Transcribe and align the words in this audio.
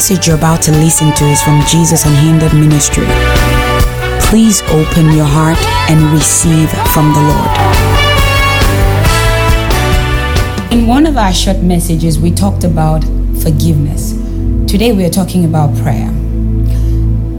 message 0.00 0.26
you're 0.26 0.36
about 0.38 0.62
to 0.62 0.72
listen 0.72 1.12
to 1.12 1.26
is 1.26 1.42
from 1.42 1.60
Jesus 1.66 2.06
Unhindered 2.06 2.54
Ministry. 2.54 3.04
Please 4.30 4.62
open 4.62 5.12
your 5.12 5.26
heart 5.26 5.58
and 5.90 6.10
receive 6.10 6.70
from 6.94 7.12
the 7.12 7.20
Lord. 7.20 7.52
In 10.72 10.86
one 10.86 11.04
of 11.04 11.18
our 11.18 11.34
short 11.34 11.58
messages, 11.58 12.18
we 12.18 12.30
talked 12.30 12.64
about 12.64 13.04
forgiveness. 13.42 14.12
Today, 14.66 14.92
we 14.92 15.04
are 15.04 15.10
talking 15.10 15.44
about 15.44 15.76
prayer. 15.82 16.10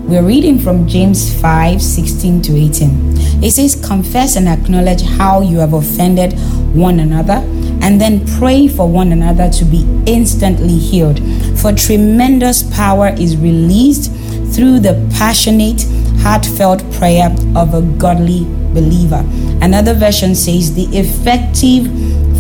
We're 0.08 0.22
reading 0.22 0.60
from 0.60 0.88
James 0.88 1.34
5 1.42 1.82
16 1.82 2.44
to 2.44 2.56
18. 2.56 3.44
It 3.44 3.54
says, 3.54 3.74
Confess 3.74 4.36
and 4.36 4.48
acknowledge 4.48 5.02
how 5.02 5.42
you 5.42 5.58
have 5.58 5.74
offended 5.74 6.34
one 6.76 7.00
another, 7.00 7.42
and 7.82 8.00
then 8.00 8.24
pray 8.38 8.68
for 8.68 8.88
one 8.88 9.12
another 9.12 9.50
to 9.50 9.66
be 9.66 9.82
instantly 10.06 10.78
healed. 10.78 11.20
For 11.62 11.72
tremendous 11.72 12.64
power 12.64 13.10
is 13.10 13.38
released 13.38 14.12
through 14.52 14.80
the 14.80 14.96
passionate, 15.14 15.86
heartfelt 16.22 16.84
prayer 16.94 17.30
of 17.56 17.76
a 17.76 17.84
godly 18.00 18.46
believer. 18.74 19.24
Another 19.62 19.94
version 19.94 20.34
says, 20.34 20.74
The 20.74 20.86
effective, 20.98 21.86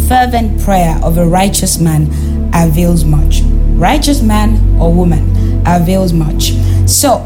fervent 0.07 0.59
prayer 0.61 0.99
of 1.03 1.19
a 1.19 1.25
righteous 1.27 1.79
man 1.79 2.09
avails 2.53 3.05
much. 3.05 3.41
Righteous 3.77 4.23
man 4.23 4.57
or 4.79 4.91
woman 4.91 5.63
avails 5.67 6.13
much. 6.13 6.53
So, 6.87 7.19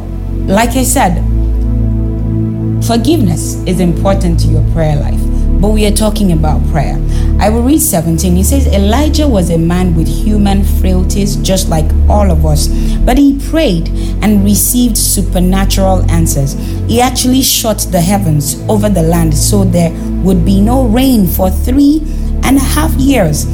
like 0.47 0.71
I 0.71 0.83
said, 0.83 1.23
forgiveness 2.85 3.55
is 3.65 3.79
important 3.79 4.39
to 4.41 4.47
your 4.47 4.63
prayer 4.73 4.97
life, 4.97 5.21
but 5.65 5.71
we 5.71 5.87
are 5.87 5.91
talking 5.91 6.31
about 6.31 6.63
prayer. 6.67 6.95
I 7.39 7.49
will 7.49 7.63
read 7.63 7.81
17. 7.81 8.35
He 8.35 8.43
says, 8.43 8.67
Elijah 8.67 9.27
was 9.27 9.49
a 9.49 9.57
man 9.57 9.95
with 9.95 10.07
human 10.07 10.63
frailties, 10.63 11.37
just 11.37 11.69
like 11.69 11.91
all 12.07 12.29
of 12.29 12.45
us, 12.45 12.67
but 12.99 13.17
he 13.17 13.39
prayed 13.49 13.89
and 14.21 14.45
received 14.45 14.95
supernatural 14.95 16.03
answers. 16.11 16.53
He 16.87 17.01
actually 17.01 17.41
shut 17.41 17.79
the 17.89 17.99
heavens 17.99 18.61
over 18.69 18.89
the 18.89 19.01
land 19.01 19.35
so 19.35 19.63
there 19.63 19.91
would 20.21 20.45
be 20.45 20.61
no 20.61 20.85
rain 20.85 21.25
for 21.25 21.49
three 21.49 22.01
and 22.43 22.57
a 22.57 22.67
half 22.75 22.93
years. 22.93 23.47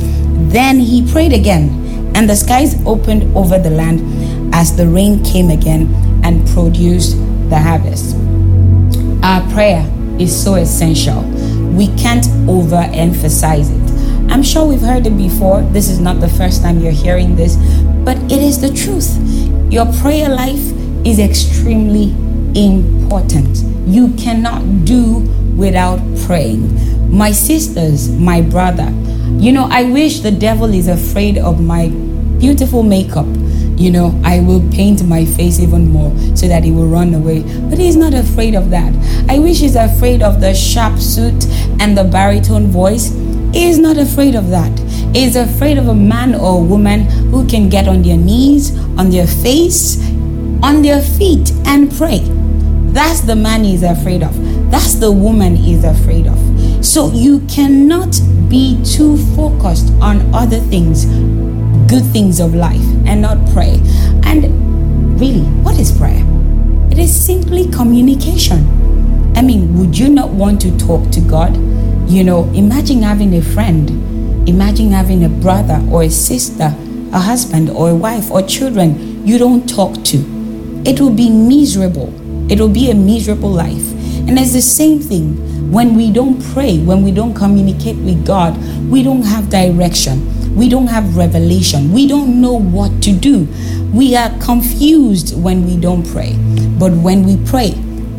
Then 0.51 0.81
he 0.81 1.09
prayed 1.09 1.31
again, 1.31 2.11
and 2.13 2.29
the 2.29 2.35
skies 2.35 2.75
opened 2.85 3.23
over 3.37 3.57
the 3.57 3.69
land 3.69 4.53
as 4.53 4.75
the 4.75 4.85
rain 4.85 5.23
came 5.23 5.49
again 5.49 5.87
and 6.25 6.45
produced 6.49 7.15
the 7.49 7.57
harvest. 7.57 8.17
Our 9.23 9.49
prayer 9.53 9.89
is 10.19 10.43
so 10.43 10.55
essential. 10.55 11.40
We 11.75 11.87
can't 11.95 12.25
overemphasize 12.47 13.69
it. 13.71 14.31
I'm 14.31 14.43
sure 14.43 14.65
we've 14.65 14.81
heard 14.81 15.07
it 15.07 15.17
before. 15.17 15.61
This 15.61 15.89
is 15.89 15.99
not 15.99 16.19
the 16.19 16.29
first 16.29 16.61
time 16.61 16.79
you're 16.79 16.91
hearing 16.91 17.35
this, 17.35 17.55
but 18.05 18.17
it 18.31 18.41
is 18.41 18.59
the 18.61 18.73
truth. 18.73 19.17
Your 19.71 19.85
prayer 20.01 20.29
life 20.29 20.63
is 21.05 21.19
extremely 21.19 22.11
important. 22.55 23.63
You 23.87 24.13
cannot 24.13 24.85
do 24.85 25.19
without 25.55 25.99
praying. 26.25 27.15
My 27.15 27.31
sisters, 27.31 28.09
my 28.09 28.41
brother, 28.41 28.89
you 29.37 29.51
know, 29.51 29.67
I 29.69 29.83
wish 29.83 30.19
the 30.19 30.31
devil 30.31 30.73
is 30.73 30.87
afraid 30.87 31.37
of 31.37 31.61
my 31.61 31.89
beautiful 32.39 32.83
makeup 32.83 33.27
you 33.81 33.89
know, 33.89 34.19
I 34.23 34.39
will 34.41 34.61
paint 34.71 35.03
my 35.03 35.25
face 35.25 35.59
even 35.59 35.89
more 35.91 36.15
so 36.35 36.47
that 36.47 36.63
he 36.63 36.71
will 36.71 36.87
run 36.87 37.15
away. 37.15 37.41
But 37.69 37.79
he's 37.79 37.95
not 37.95 38.13
afraid 38.13 38.53
of 38.53 38.69
that. 38.69 38.93
I 39.27 39.39
wish 39.39 39.59
he's 39.59 39.75
afraid 39.75 40.21
of 40.21 40.39
the 40.39 40.53
sharp 40.53 40.99
suit 40.99 41.45
and 41.79 41.97
the 41.97 42.03
baritone 42.03 42.67
voice. 42.67 43.09
He 43.53 43.67
is 43.69 43.79
not 43.79 43.97
afraid 43.97 44.35
of 44.35 44.49
that. 44.49 44.77
He's 45.15 45.35
afraid 45.35 45.79
of 45.79 45.87
a 45.87 45.95
man 45.95 46.35
or 46.35 46.59
a 46.59 46.63
woman 46.63 47.01
who 47.31 47.47
can 47.47 47.69
get 47.69 47.87
on 47.87 48.03
their 48.03 48.17
knees, 48.17 48.77
on 48.97 49.09
their 49.09 49.27
face, 49.27 49.99
on 50.61 50.83
their 50.83 51.01
feet 51.01 51.51
and 51.65 51.91
pray. 51.91 52.19
That's 52.93 53.21
the 53.21 53.35
man 53.35 53.63
he's 53.63 53.83
afraid 53.83 54.21
of. 54.21 54.35
That's 54.69 54.93
the 54.95 55.11
woman 55.11 55.55
he's 55.55 55.83
afraid 55.83 56.27
of. 56.27 56.85
So 56.85 57.11
you 57.11 57.39
cannot 57.47 58.19
be 58.47 58.81
too 58.83 59.17
focused 59.35 59.91
on 60.01 60.33
other 60.35 60.59
things 60.59 61.05
good 61.91 62.05
things 62.13 62.39
of 62.39 62.55
life 62.55 62.87
and 63.05 63.21
not 63.21 63.37
pray. 63.51 63.73
And 64.23 65.19
really, 65.19 65.43
what 65.61 65.77
is 65.77 65.91
prayer? 65.91 66.23
It 66.89 66.97
is 66.97 67.13
simply 67.13 67.69
communication. 67.69 68.65
I 69.35 69.41
mean, 69.41 69.77
would 69.77 69.97
you 69.97 70.07
not 70.07 70.29
want 70.29 70.61
to 70.61 70.77
talk 70.77 71.11
to 71.11 71.19
God? 71.19 71.53
You 72.09 72.23
know, 72.23 72.45
imagine 72.53 73.01
having 73.01 73.35
a 73.35 73.41
friend, 73.41 73.89
imagine 74.47 74.91
having 74.91 75.25
a 75.25 75.29
brother 75.29 75.85
or 75.91 76.03
a 76.03 76.09
sister, 76.09 76.73
a 77.11 77.19
husband 77.19 77.69
or 77.69 77.89
a 77.89 77.95
wife 77.95 78.31
or 78.31 78.41
children 78.41 79.27
you 79.27 79.37
don't 79.37 79.67
talk 79.67 80.01
to. 80.05 80.17
It 80.85 81.01
will 81.01 81.13
be 81.13 81.29
miserable. 81.29 82.07
It 82.49 82.57
will 82.57 82.69
be 82.69 82.89
a 82.89 82.95
miserable 82.95 83.51
life. 83.51 83.91
And 84.29 84.39
it's 84.39 84.53
the 84.53 84.61
same 84.61 85.01
thing 85.01 85.71
when 85.73 85.95
we 85.95 86.09
don't 86.09 86.41
pray, 86.53 86.79
when 86.79 87.03
we 87.03 87.11
don't 87.11 87.33
communicate 87.33 87.97
with 87.97 88.25
God, 88.25 88.55
we 88.89 89.03
don't 89.03 89.23
have 89.23 89.49
direction. 89.49 90.40
We 90.55 90.69
don't 90.69 90.87
have 90.87 91.15
revelation. 91.15 91.91
We 91.91 92.07
don't 92.07 92.41
know 92.41 92.53
what 92.53 93.01
to 93.03 93.13
do. 93.13 93.47
We 93.93 94.15
are 94.15 94.29
confused 94.39 95.41
when 95.41 95.65
we 95.65 95.77
don't 95.77 96.05
pray. 96.07 96.35
But 96.79 96.91
when 96.93 97.23
we 97.23 97.37
pray, 97.49 97.73